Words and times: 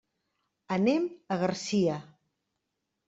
Anem 0.77 1.05
a 1.35 1.39
Garcia. 1.43 1.99